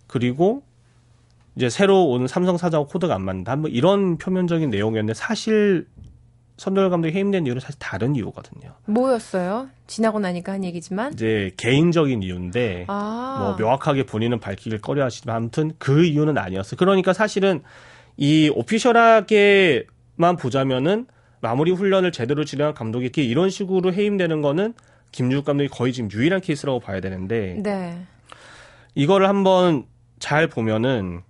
[0.07, 0.63] 그리고
[1.55, 3.57] 이제 새로 온 삼성 사장 코드가 안 맞는다.
[3.57, 5.85] 뭐 이런 표면적인 내용이었는데 사실
[6.57, 8.73] 선도열 감독이 해임된 이유는 사실 다른 이유거든요.
[8.85, 9.69] 뭐였어요?
[9.87, 11.13] 지나고 나니까 한 얘기지만.
[11.13, 13.37] 이제 개인적인 이유인데 아.
[13.39, 16.77] 뭐 명확하게 본인은 밝히길 꺼려하시지만 아무튼 그 이유는 아니었어요.
[16.77, 17.61] 그러니까 사실은
[18.17, 21.07] 이 오피셜하게만 보자면은
[21.41, 24.73] 마무리 훈련을 제대로 진행한 감독이 이렇게 이런 식으로 해임되는 거는
[25.11, 28.05] 김진욱 감독이 거의 지금 유일한 케이스라고 봐야 되는데 네.
[28.95, 29.85] 이거를 한번
[30.19, 31.21] 잘 보면은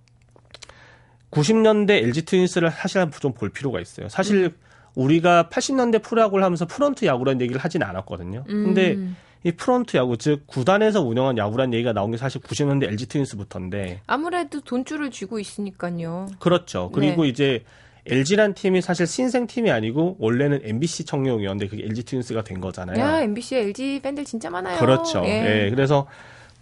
[1.30, 4.08] 90년대 LG 트윈스를 사실 좀 볼 필요가 있어요.
[4.08, 4.54] 사실
[4.96, 8.44] 우리가 80년대 프로야구를 하면서 프런트 야구라는 얘기를 하진 않았거든요.
[8.44, 9.16] 근데 음.
[9.44, 14.60] 이 프런트 야구 즉 구단에서 운영한 야구라는 얘기가 나온 게 사실 90년대 LG 트윈스부터인데 아무래도
[14.60, 16.26] 돈줄을 쥐고 있으니까요.
[16.40, 16.90] 그렇죠.
[16.92, 17.28] 그리고 네.
[17.28, 17.62] 이제
[18.06, 22.98] LG란 팀이 사실 신생 팀이 아니고 원래는 MBC 청룡이었는데 그게 LG 트윈스가 된 거잖아요.
[22.98, 24.78] 야, MBC, LG 팬들 진짜 많아요.
[24.78, 25.22] 그렇죠.
[25.24, 25.66] 예.
[25.66, 25.70] 예.
[25.70, 26.06] 그래서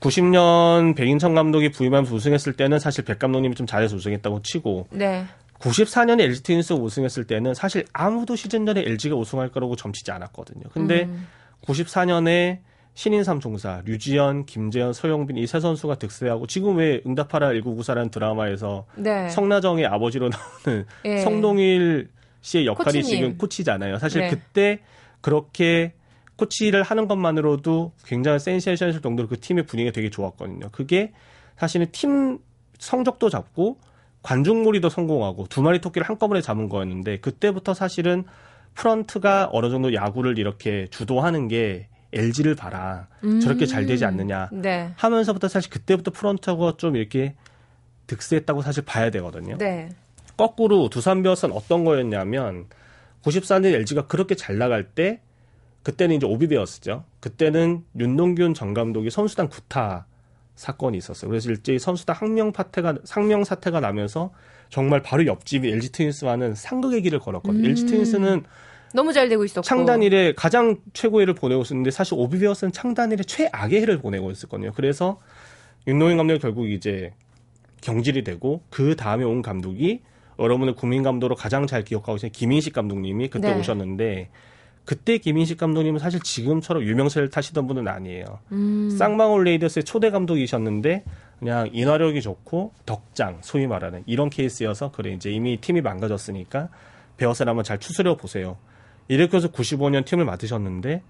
[0.00, 5.24] 90년 백인천 감독이 부임하면서 우승했을 때는 사실 백 감독님이 좀 잘해서 우승했다고 치고 네.
[5.58, 10.64] 94년에 LG 트윈스 우승했을 때는 사실 아무도 시즌 전에 LG가 우승할 거라고 점치지 않았거든요.
[10.72, 11.26] 근데 음.
[11.62, 12.58] 94년에
[12.94, 19.28] 신인 삼총사 류지연, 김재현, 서영빈 이 세 선수가 득세하고 지금 왜 응답하라 1994라는 드라마에서 네.
[19.30, 21.18] 성나정의 아버지로 나오는 예.
[21.18, 22.08] 성동일
[22.42, 23.04] 씨의 역할이 코치님.
[23.04, 23.98] 지금 코치잖아요.
[23.98, 24.30] 사실 네.
[24.30, 24.80] 그때
[25.22, 25.94] 그렇게
[26.36, 30.68] 코치를 하는 것만으로도 굉장히 센세이션일 정도로 그 팀의 분위기가 되게 좋았거든요.
[30.70, 31.12] 그게
[31.56, 32.38] 사실은 팀
[32.78, 33.78] 성적도 잡고
[34.24, 38.24] 관중몰이도 성공하고 두 마리 토끼를 한꺼번에 잡은 거였는데 그때부터 사실은
[38.74, 43.06] 프런트가 어느 정도 야구를 이렇게 주도하는 게 LG를 봐라.
[43.42, 44.48] 저렇게 잘 되지 않느냐.
[44.52, 44.92] 네.
[44.96, 47.34] 하면서부터 사실 그때부터 프런트가 좀 이렇게
[48.06, 49.58] 득세했다고 사실 봐야 되거든요.
[49.58, 49.90] 네.
[50.36, 52.66] 거꾸로 두산 베어스는 어떤 거였냐면
[53.22, 55.20] 94년 LG가 그렇게 잘 나갈 때
[55.82, 57.04] 그때는 이제 오비베어스죠.
[57.20, 60.06] 그때는 윤동균 전 감독이 선수단 구타
[60.56, 61.28] 사건이 있었어요.
[61.28, 64.32] 그래서 일제히 선수단 항명 파태가 상명 사태가 나면서
[64.70, 67.60] 정말 바로 옆집이 LG 트윈스와는 상극의 길을 걸었거든요.
[67.60, 67.70] 음.
[67.70, 68.44] LG 트윈스는
[68.94, 69.62] 너무 잘 되고 있었고.
[69.62, 74.72] 창단 이래 가장 최고의 해를 보내고 있었는데 사실 오비베어스는 창단 이래 최악의 해를 보내고 있었거든요.
[74.74, 75.20] 그래서
[75.88, 77.12] 윤동현 감독이 결국 이제
[77.80, 80.00] 경질이 되고 그 다음에 온 감독이
[80.38, 83.58] 여러분의 국민 감독으로 가장 잘 기억하고 계신 김인식 감독님이 그때 네.
[83.58, 84.30] 오셨는데
[84.84, 88.24] 그때 김인식 감독님은 사실 지금처럼 유명세를 타시던 분은 아니에요.
[88.52, 88.90] 음.
[88.90, 91.04] 쌍방울 레이더스의 초대 감독이셨는데
[91.38, 96.68] 그냥 인화력이 좋고 덕장 소위 말하는 이런 케이스여서 그래 이제 이미 팀이 망가졌으니까
[97.16, 98.58] 베어스를 한번 잘 추스려 보세요.
[99.08, 101.02] 이렇게 해서 95년 팀을 맡으셨는데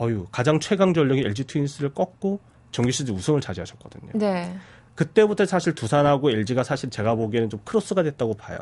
[0.00, 4.12] 어유 가장 최강 전력인 LG 트윈스를 꺾고 정규 시즌 우승을 차지하셨거든요.
[4.14, 4.54] 네.
[4.94, 8.58] 그때부터 사실 두산하고 LG가 사실 제가 보기에는 좀 크로스가 됐다고 봐요.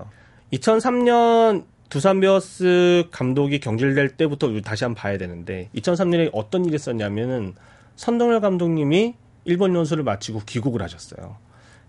[0.52, 7.54] 2003년 두산 베어스 감독이 경질될 때부터 다시 한번 봐야 되는데 2003년에 어떤 일이 있었냐면은
[7.96, 11.36] 선동열 감독님이 일본 연수를 마치고 귀국을 하셨어요.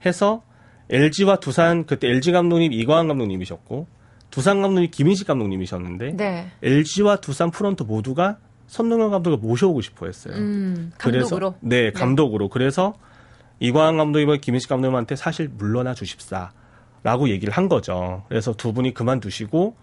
[0.05, 0.43] 해서
[0.89, 3.87] LG와 두산 그때 LG 감독님 이광환 감독님이셨고
[4.29, 6.47] 두산 감독님 김인식 감독님이셨는데 네.
[6.61, 10.35] LG와 두산 프런트 모두가 선동열 감독을 모셔오고 싶어 했어요.
[10.35, 11.55] 음, 그래서 감독으로.
[11.61, 12.49] 네, 감독으로.
[12.49, 12.93] 그래서
[13.59, 18.23] 이광환 감독님과 김인식 감독님한테 사실 물러나 주십사라고 얘기를 한 거죠.
[18.27, 19.75] 그래서 두 분이 그만두시고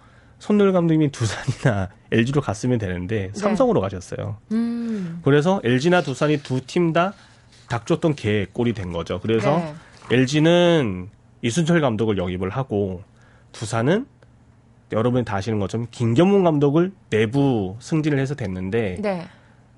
[0.45, 4.37] 손놀 감독님이 두산이나 LG로 갔으면 되는데 삼성으로 가셨어요.
[4.51, 4.57] 네.
[4.57, 5.21] 음.
[5.25, 7.15] 그래서 LG나 두산이 두 팀 다
[7.71, 9.21] 닥쳤던 개 꼴이 된 거죠.
[9.21, 9.75] 그래서 네.
[10.11, 11.09] LG는
[11.41, 13.03] 이순철 감독을 영입을 하고
[13.53, 14.05] 두산은
[14.93, 19.27] 여러분이 다 아시는 것처럼 김경문 감독을 내부 승진을 해서 됐는데 네.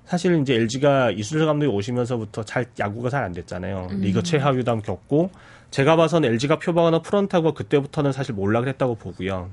[0.03, 3.87] 사실 이제 LG가 이순철 감독이 오시면서부터 잘 야구가 잘 안 됐잖아요.
[4.01, 5.31] 리그 최하위담 겪고
[5.71, 9.49] 제가 봐서는 LG가 표방하는 프런트하고 그때부터는 사실 몰락을 했다고 보고요.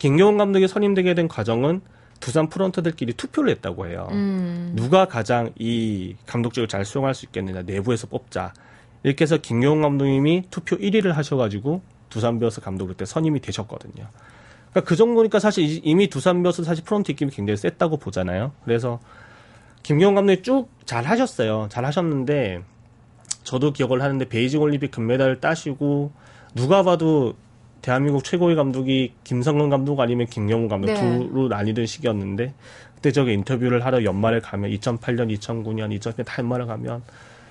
[0.00, 1.82] 김경훈 감독이 선임되게 된 과정은
[2.18, 4.08] 두산 프런트들끼리 투표를 했다고 해요.
[4.10, 4.72] 음.
[4.74, 8.52] 누가 가장 이 감독직을 잘 수용할 수 있겠느냐 내부에서 뽑자
[9.04, 14.06] 이렇게 해서 김경훈 감독님이 투표 1위를 하셔가지고 두산 베어스 감독 그때 선임이 되셨거든요.
[14.70, 18.52] 그러니까 그 정도니까 사실 이- 이미 두산 베어스 사실 프런트 입김이 굉장히 셌다고 보잖아요.
[18.64, 19.00] 그래서
[19.82, 21.68] 김경문 감독이 쭉 잘 하셨어요.
[21.70, 22.62] 잘 하셨는데
[23.44, 26.10] 저도 기억을 하는데 베이징 올림픽 금메달을 따시고
[26.54, 27.34] 누가 봐도
[27.82, 31.00] 대한민국 최고의 감독이 김성근 감독 아니면 김경문 감독 네.
[31.00, 32.52] 둘로 나뉘던 시기였는데
[32.94, 37.02] 그때 저기 인터뷰를 하러 연말에 가면 2008년, 2009년, 2000년 다 연말에 가면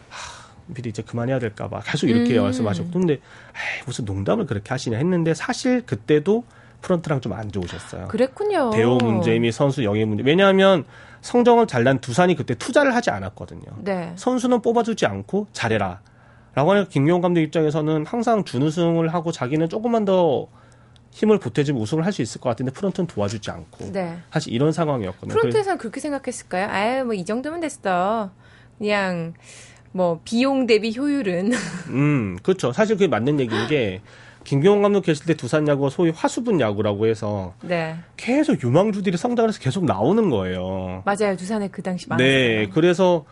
[0.10, 2.44] 하, 미리 이제 그만해야 될까봐 계속 이렇게 음.
[2.44, 6.44] 말씀하셨고 근데 에이, 무슨 농담을 그렇게 하시냐 했는데 사실 그때도
[6.82, 8.08] 프런트랑 좀 안 좋으셨어요.
[8.08, 8.70] 그랬군요.
[8.72, 10.24] 대우 문제 및 선수 영입 문제.
[10.24, 10.86] 왜냐하면
[11.22, 13.64] 성적을 잘난 두산이 그때 투자를 하지 않았거든요.
[13.80, 14.14] 네.
[14.16, 16.00] 선수는 뽑아주지 않고 잘해라.
[16.56, 20.48] 라고 하니까 김용훈 감독 입장에서는 항상 준우승을 하고 자기는 조금만 더
[21.12, 24.18] 힘을 보태주면 우승을 할 수 있을 것 같은데 프런트는 도와주지 않고 네.
[24.32, 25.34] 사실 이런 상황이었거든요.
[25.34, 26.68] 프론트에서는 그렇게 생각했을까요?
[26.70, 28.32] 아유, 뭐이 정도면 됐어.
[28.78, 29.34] 그냥
[29.92, 31.52] 뭐 비용 대비 효율은
[31.90, 32.72] 음, 그렇죠.
[32.72, 34.02] 사실 그게 맞는 얘기인 게
[34.44, 37.96] 김경훈 감독 계실 때 두산 야구가 소위 화수분 야구라고 해서 네.
[38.18, 41.04] 계속 유망주들이 성장을 해서 계속 나오는 거예요.
[41.06, 41.36] 맞아요.
[41.36, 42.28] 두산에 그 당시 많았어요.
[42.28, 43.26] 네, 그래서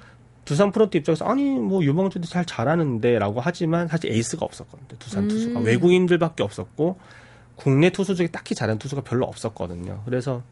[0.47, 4.97] 두산 프런트 입장에서 아니 뭐 유망주들 잘 잘하는데라고 하지만 사실 에이스가 없었거든요.
[4.97, 5.27] 두산 음.
[5.27, 6.97] 투수가 외국인들밖에 없었고
[7.57, 10.03] 국내 투수 중에 딱히 잘하는 투수가 별로 없었거든요.
[10.05, 10.43] 그래서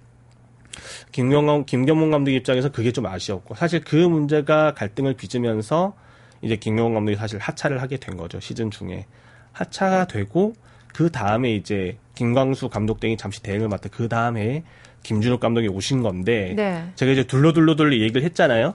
[1.13, 5.95] 김경원 김경문 감독 입장에서 그게 좀 아쉬웠고 사실 그 문제가 갈등을 빚으면서
[6.41, 9.05] 이제 김경원 감독이 사실 하차를 하게 된 거죠 시즌 중에
[9.53, 10.53] 하차가 되고
[10.93, 14.65] 그 다음에 이제 김광수 감독 등이 잠시 대행을 맡아 그 다음에
[15.03, 16.83] 김준욱 감독이 오신 건데 네.
[16.95, 18.73] 제가 이제 둘러둘러둘러 얘기를 했잖아요.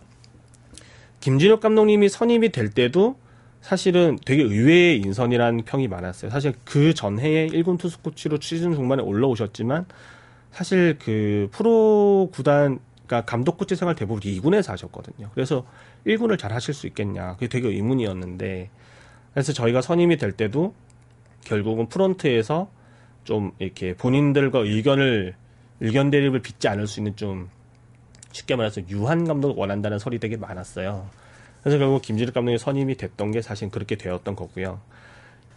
[1.20, 3.16] 김진욱 감독님이 선임이 될 때도
[3.60, 6.30] 사실은 되게 의외의 인선이라는 평이 많았어요.
[6.30, 9.84] 사실 그 전해에 1군 투수 코치로 시즌 중반에 올라오셨지만
[10.50, 15.30] 사실 그 프로 구단 그러니까 감독 코치 생활 대부분 2군에서 하셨거든요.
[15.34, 15.66] 그래서
[16.06, 17.34] 1군을 잘 하실 수 있겠냐.
[17.34, 18.70] 그게 되게 의문이었는데
[19.32, 20.74] 그래서 저희가 선임이 될 때도
[21.44, 22.70] 결국은 프런트에서
[23.24, 25.34] 좀 이렇게 본인들과 의견을
[25.80, 27.48] 의견 대립을 빚지 않을 수 있는 좀
[28.32, 31.08] 쉽게 말해서 유한 감독을 원한다는 설이 되게 많았어요.
[31.62, 34.80] 그래서 결국 김진욱 감독이 선임이 됐던 게 사실 그렇게 되었던 거고요.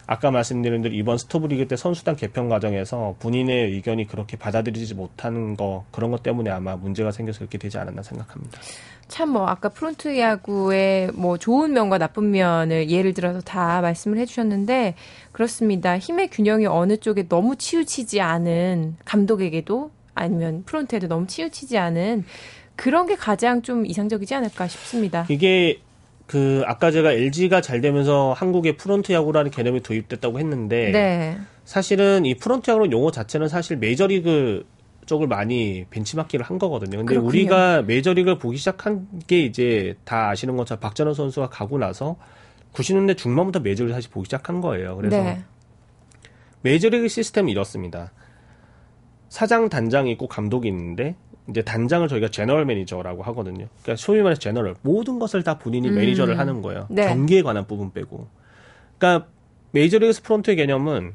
[0.06, 5.86] 아까 말씀드린 대로 이번 스토브리그 때 선수단 개편 과정에서 본인의 의견이 그렇게 받아들이지 못하는 거
[5.90, 8.60] 그런 것 때문에 아마 문제가 생겨서 그렇게 되지 않았나 생각합니다.
[9.08, 14.94] 참 뭐 아까 프론트 야구의 뭐 좋은 면과 나쁜 면을 예를 들어서 다 말씀을 해주셨는데
[15.32, 15.98] 그렇습니다.
[15.98, 22.24] 힘의 균형이 어느 쪽에 너무 치우치지 않은 감독에게도 아니면 프론트에도 너무 치우치지 않은
[22.76, 25.26] 그런 게 가장 좀 이상적이지 않을까 싶습니다.
[25.28, 25.80] 이게
[26.26, 31.38] 그 아까 제가 LG가 잘 되면서 한국에 프론트 야구라는 개념이 도입됐다고 했는데 네.
[31.64, 34.66] 사실은 이 프론트 야구라는 용어 자체는 사실 메이저리그
[35.06, 36.98] 쪽을 많이 벤치마킹을 한 거거든요.
[36.98, 37.28] 근데 그렇군요.
[37.28, 42.16] 우리가 메이저리그를 보기 시작한 게 이제 다 아시는 것처럼 박찬호 선수가 가고 나서
[42.72, 44.96] 90년대 중반부터 메이저리그 사실 보기 시작한 거예요.
[44.96, 45.44] 그래서 네.
[46.62, 48.12] 메이저리그 시스템이 이렇습니다.
[49.28, 51.16] 사장, 단장이 있고 감독이 있는데
[51.48, 53.66] 이제 단장을 저희가 general manager라고 하거든요.
[53.82, 55.94] 그러니까 소위 말해서 general 모든 것을 다 본인이 음.
[55.96, 56.86] 매니저를 하는 거예요.
[56.88, 57.06] 네.
[57.06, 58.26] 경기에 관한 부분 빼고.
[58.98, 59.26] 그러니까
[59.72, 61.12] 메이저리그 스 프론트의 개념은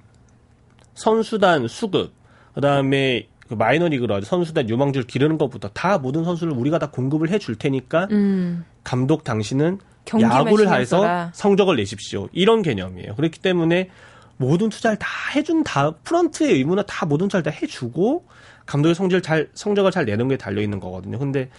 [0.94, 2.12] 선수단 수급,
[2.54, 8.08] 그다음에 그 마이너리그로 선수단 유망주를 기르는 것부터 다 모든 선수를 우리가 다 공급을 해줄 테니까
[8.12, 8.66] 음.
[8.84, 9.80] 감독 당신은
[10.22, 11.32] 야구를 해서.
[11.34, 12.30] 성적을 내십시오.
[12.32, 13.16] 이런 개념이에요.
[13.16, 13.90] 그렇기 때문에
[14.38, 18.26] 모든 투자를 다 해준 다 프런트의 의무나 다 모든 투자를 다 해주고
[18.70, 21.18] 감독의 성적을 잘 성적을 잘 내는 게 달려 있는 거거든요.
[21.18, 21.50] 근데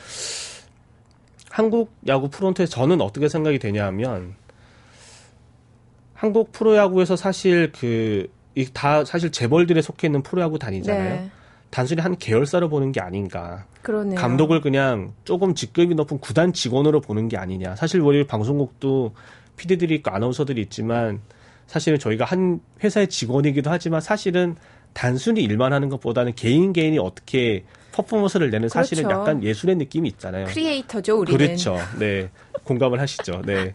[1.51, 4.35] 한국 야구 프런트에서 저는 어떻게 생각이 되냐하면
[6.15, 11.15] 한국 프로야구에서 사실 그 이 다 사실 재벌들에 속해 있는 프로야구 단이잖아요.
[11.15, 11.31] 네.
[11.71, 13.65] 단순히 한 계열사로 보는 게 아닌가.
[13.83, 14.19] 그러네요.
[14.19, 17.77] 감독을 그냥 조금 직급이 높은 구단 직원으로 보는 게 아니냐.
[17.77, 19.15] 사실 우리 방송국도
[19.57, 21.21] PD들이 있고 아나운서들이 있지만
[21.69, 24.57] 사실은 저희가 한 회사의 직원이기도 하지만 사실은
[24.93, 29.21] 단순히 일만 하는 것보다는 개인 개인이 어떻게 퍼포먼스를 내는 사실은 그렇죠.
[29.21, 30.47] 약간 예술의 느낌이 있잖아요.
[30.47, 31.39] 크리에이터죠, 우리는.
[31.39, 31.77] 그렇죠.
[31.99, 32.31] 네.
[32.65, 33.43] 공감을 하시죠.
[33.45, 33.75] 네.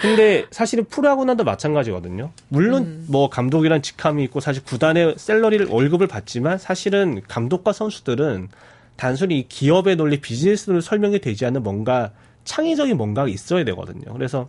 [0.00, 2.30] 근데 사실은 프로야구나도 마찬가지거든요.
[2.48, 3.06] 물론 음.
[3.08, 8.48] 뭐 감독이란 직함이 있고 사실 구단의 셀러리를 월급을 받지만 사실은 감독과 선수들은
[8.96, 12.12] 단순히 이 기업의 논리 비즈니스로 설명이 되지 않는 뭔가
[12.44, 14.12] 창의적인 뭔가가 있어야 되거든요.
[14.12, 14.48] 그래서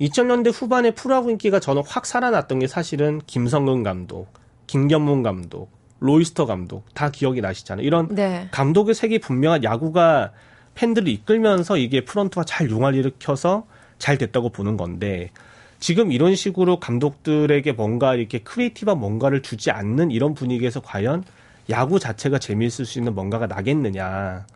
[0.00, 4.32] 2000년대 후반에 프로야구 인기가 저는 확 살아났던 게 사실은 김성근 감독,
[4.66, 7.86] 김경문 감독, 로이스터 감독 다 기억이 나시잖아요.
[7.86, 8.48] 이런 네.
[8.50, 10.32] 감독의 색이 분명한 야구가
[10.74, 13.66] 팬들을 이끌면서 이게 프런트가 잘 융화를 일으켜서
[13.98, 15.30] 잘 됐다고 보는 건데
[15.78, 21.24] 지금 이런 식으로 감독들에게 뭔가 이렇게 creative한 뭔가를 주지 않는 이런 분위기에서 과연
[21.68, 24.46] 야구 자체가 재미있을 수 있는 뭔가가 나겠느냐.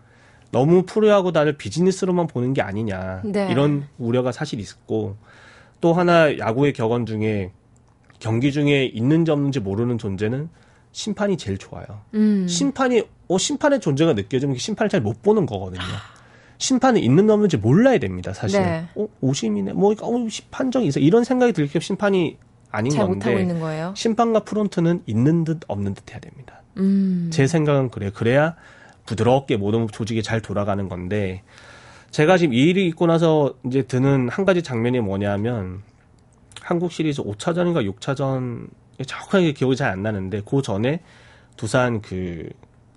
[0.54, 3.22] 너무 프로야구단을 비즈니스로만 보는 게 아니냐.
[3.24, 3.48] 네.
[3.50, 5.16] 이런 우려가 사실 있고
[5.80, 7.50] 또 하나 야구의 격언 중에
[8.20, 10.48] 경기 중에 있는지 없는지 모르는 존재는
[10.92, 11.84] 심판이 제일 좋아요.
[12.14, 12.46] 음.
[12.46, 15.82] 심판이 어 심판의 존재가 느껴지면 심판을 잘 못 보는 거거든요.
[16.58, 18.32] 심판은 있는 없는지 몰라야 됩니다.
[18.32, 18.62] 사실.
[18.62, 18.86] 네.
[18.94, 19.72] 어 오심이네.
[19.72, 21.00] 뭐 어, 판정이 있어.
[21.00, 22.38] 이런 생각이 들게 심판이
[22.70, 23.24] 아닌 건데.
[23.96, 26.62] 심판과 프론트는 있는 듯 없는 듯 해야 됩니다.
[26.76, 27.28] 음.
[27.32, 28.10] 제 생각은 그래요.
[28.14, 28.54] 그래야
[29.06, 31.42] 부드럽게 모든 조직이 잘 돌아가는 건데
[32.10, 35.82] 제가 지금 이 일이 있고 나서 이제 드는 한 가지 장면이 뭐냐면
[36.60, 38.68] 한국 시리즈 5차전인가 6차전
[39.06, 41.00] 정확하게 기억이 잘 안 나는데 그 전에
[41.56, 42.48] 두산 그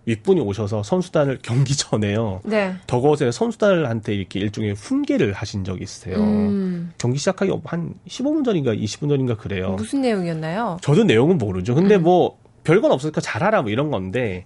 [0.06, 2.39] 윗분이 오셔서 선수단을 경기 전에요.
[2.46, 2.76] 네.
[2.88, 6.15] 더거웃에 선수단한테 이렇게 일종의 훈계를 하신 적이 있어요.
[6.15, 6.93] 음.
[6.98, 9.72] 경기 시작하기 한 15분 전인가 20분 전인가 그래요.
[9.72, 10.78] 무슨 내용이었나요?
[10.82, 11.74] 저도 내용은 모르죠.
[11.74, 11.76] 음.
[11.76, 14.46] 근데 뭐 별건 없으니까 잘하라 뭐 이런 건데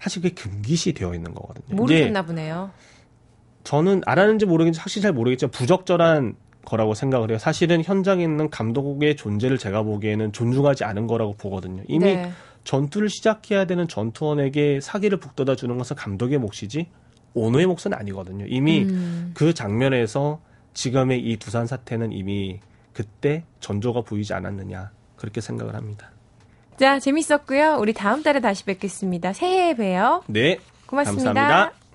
[0.00, 1.64] 사실 그게 금기시 되어 있는 거거든요.
[1.66, 2.70] 이제 모르셨나 보네요.
[3.64, 7.38] 저는 알았는지 모르겠는지 확실히 잘 모르겠지만 부적절한 거라고 생각을 해요.
[7.38, 11.82] 사실은 현장에 있는 감독의 존재를 제가 보기에는 존중하지 않은 거라고 보거든요.
[11.88, 12.30] 이미 네.
[12.64, 16.88] 전투를 시작해야 되는 전투원에게 사기를 북돋아 주는 것은 감독의 몫이지
[17.34, 18.44] 오너의 몫은 아니거든요.
[18.48, 19.32] 이미 음.
[19.34, 20.40] 그 장면에서
[20.74, 22.60] 지금의 이 두산 사태는 이미
[22.92, 26.10] 그때 전조가 보이지 않았느냐 그렇게 생각을 합니다.
[26.78, 27.78] 자, 재밌었고요.
[27.80, 29.32] 우리 다음 달에 다시 뵙겠습니다.
[29.32, 30.22] 새해에 봬요.
[30.26, 31.32] 네, 고맙습니다.
[31.34, 31.87] 감사합니다.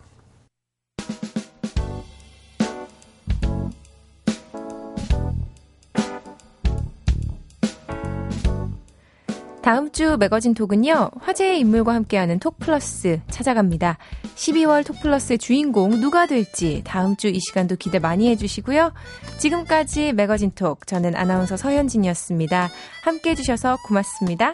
[9.63, 13.97] 다음 주 매거진 톡은요, 화제의 인물과 함께하는 톡 플러스 찾아갑니다.
[14.35, 18.91] 12월 톡 플러스의 주인공 누가 될지 다음 주 이 시간도 기대 많이 해주시고요.
[19.37, 22.69] 지금까지 매거진 톡, 저는 아나운서 서현진이었습니다.
[23.03, 24.53] 함께 해주셔서 고맙습니다.